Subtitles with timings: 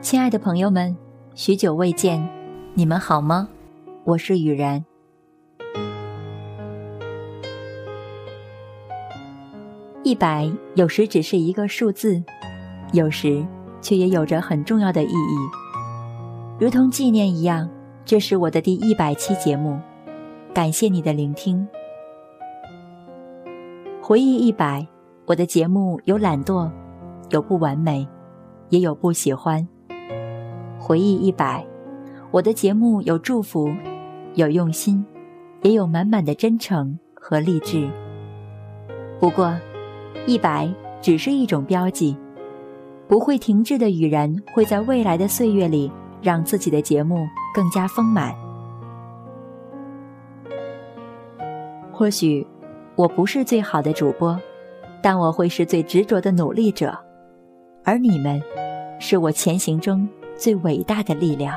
[0.00, 0.96] 亲爱的朋友们，
[1.34, 2.24] 许久未见，
[2.74, 3.48] 你们好吗？
[4.04, 4.84] 我是雨然。
[10.04, 12.22] 一百有时只是一个数字，
[12.92, 13.44] 有时
[13.80, 15.36] 却也有着很重要的意义，
[16.60, 17.68] 如同纪念一样。
[18.04, 19.78] 这是我的第一百期节目，
[20.54, 21.66] 感谢你的聆听。
[24.00, 24.86] 回忆一百，
[25.26, 26.70] 我的节目有懒惰，
[27.30, 28.08] 有不完美，
[28.70, 29.68] 也有不喜欢。
[30.78, 31.64] 回忆一百，
[32.30, 33.70] 我的节目有祝福，
[34.34, 35.04] 有用心，
[35.62, 37.88] 也有满满的真诚和励志。
[39.18, 39.54] 不过，
[40.26, 42.16] 一百只是一种标记，
[43.08, 45.90] 不会停滞的雨然会在未来的岁月里
[46.22, 48.32] 让自己的节目更加丰满。
[51.90, 52.46] 或许
[52.94, 54.38] 我不是最好的主播，
[55.02, 56.96] 但我会是最执着的努力者，
[57.82, 58.40] 而你们，
[59.00, 60.08] 是我前行中。
[60.38, 61.52] 最伟大的力量，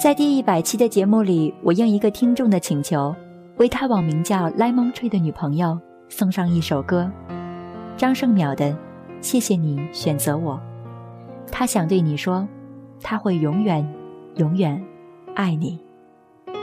[0.00, 3.12] 在第一百期的节目里，我应一个听众的请求，
[3.56, 5.76] 为他网名叫 Lemon Tree 的女朋友
[6.08, 7.10] 送上一首歌，
[7.96, 8.70] 张胜淼的
[9.20, 10.54] 《谢谢你选择我》。
[11.50, 12.46] 他想对你说，
[13.02, 13.84] 他会永远、
[14.36, 14.80] 永远
[15.34, 15.76] 爱你。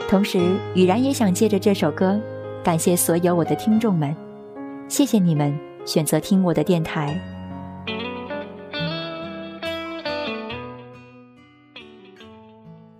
[0.10, 0.40] 同时，
[0.74, 2.18] 雨然也想借着这首歌，
[2.64, 4.16] 感谢所有我的听众们，
[4.88, 5.54] 谢谢你们
[5.86, 7.20] 选择听我的电台。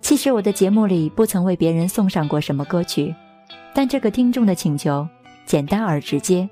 [0.02, 3.14] 其实我的节目里不曾为别人送上过什么歌曲，
[3.72, 5.08] 但这个听众的请求
[5.46, 6.46] 简单而直接，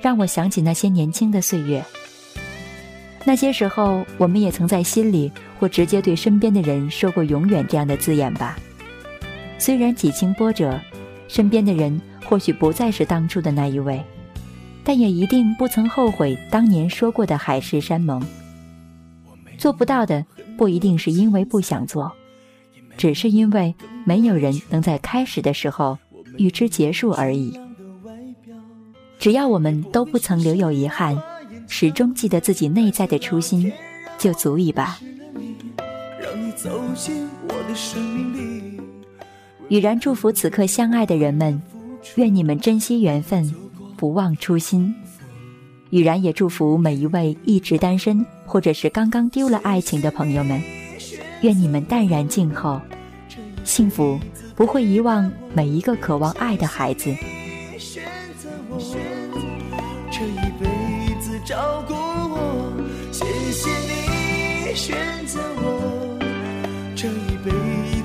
[0.00, 1.84] 让我想起那些年轻的岁月。
[3.24, 8.56] 那些时候，我们也曾在心里或直接对身边的人说过“永远”这样的字眼吧。
[9.58, 10.80] 虽然几经波折，
[11.26, 14.00] 身边的人或许不再是当初的那一位，
[14.84, 18.24] 但也一定不曾后悔当年说过的海誓山盟。
[19.58, 20.24] 做不到的，
[20.56, 22.10] 不一定是因为不想做。
[22.96, 23.74] 只是因为
[24.04, 25.98] 没有人能在开始的时候
[26.38, 27.58] 预知结束而已。
[29.18, 31.16] 只要我们都不曾留有遗憾，
[31.68, 33.72] 始终记得自己内在的初心，
[34.18, 34.98] 就足以吧。
[39.68, 41.60] 雨然祝福此刻相爱的人们，
[42.16, 43.54] 愿你们珍惜缘分，
[43.96, 44.94] 不忘初心。
[45.90, 50.60] 雨然也祝福每一位一直单身或者是刚刚丢了爱情的朋友们。
[51.42, 52.80] 愿你们淡然静候，
[53.64, 54.18] 幸福
[54.54, 57.14] 不会遗忘每一个渴望爱的孩子。
[60.10, 60.66] 这一辈
[61.20, 62.72] 子照顾我，
[63.12, 64.96] 谢谢你选
[65.26, 66.18] 择我；
[66.94, 67.50] 这一辈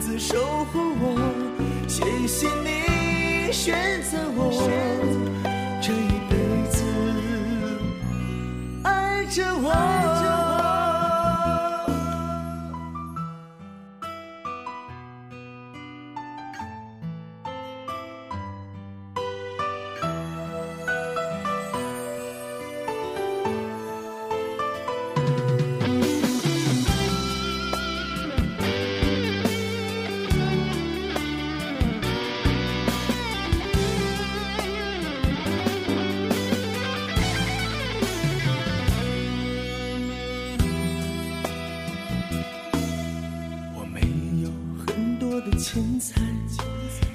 [0.02, 1.18] 子守护我，
[1.88, 4.52] 谢谢你选择我；
[45.46, 46.22] 的钱财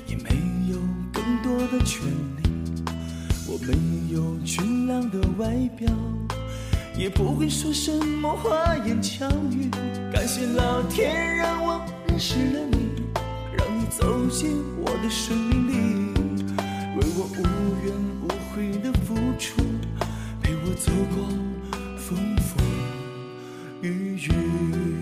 [0.06, 0.30] 也没
[0.68, 0.78] 有
[1.12, 2.02] 更多的权
[2.42, 2.82] 利，
[3.46, 5.88] 我没有俊朗的外表，
[6.96, 9.70] 也不会说什么花言巧语。
[10.12, 12.90] 感谢老天让我认识了你，
[13.56, 16.14] 让你走进我的生命里，
[16.96, 17.42] 为我无
[17.84, 19.62] 怨无悔的付出，
[20.42, 21.28] 陪我走过
[21.96, 22.64] 风风
[23.82, 24.95] 雨雨。